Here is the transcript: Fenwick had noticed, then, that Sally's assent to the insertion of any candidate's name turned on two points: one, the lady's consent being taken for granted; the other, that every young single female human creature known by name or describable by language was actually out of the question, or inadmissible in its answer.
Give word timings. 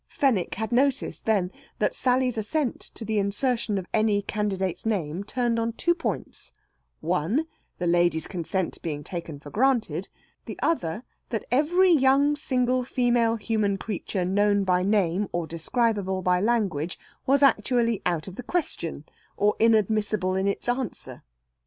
Fenwick 0.07 0.55
had 0.55 0.71
noticed, 0.71 1.25
then, 1.25 1.51
that 1.77 1.93
Sally's 1.93 2.35
assent 2.35 2.79
to 2.95 3.05
the 3.05 3.19
insertion 3.19 3.77
of 3.77 3.85
any 3.93 4.23
candidate's 4.23 4.83
name 4.83 5.23
turned 5.23 5.59
on 5.59 5.73
two 5.73 5.93
points: 5.93 6.53
one, 7.01 7.45
the 7.77 7.85
lady's 7.85 8.25
consent 8.25 8.81
being 8.81 9.03
taken 9.03 9.37
for 9.37 9.51
granted; 9.51 10.09
the 10.47 10.59
other, 10.63 11.03
that 11.29 11.45
every 11.51 11.91
young 11.93 12.35
single 12.35 12.83
female 12.83 13.35
human 13.35 13.77
creature 13.77 14.25
known 14.25 14.63
by 14.63 14.81
name 14.81 15.27
or 15.31 15.45
describable 15.45 16.23
by 16.23 16.41
language 16.41 16.97
was 17.27 17.43
actually 17.43 18.01
out 18.03 18.27
of 18.27 18.37
the 18.37 18.41
question, 18.41 19.03
or 19.37 19.55
inadmissible 19.59 20.33
in 20.35 20.47
its 20.47 20.67
answer. 20.67 21.21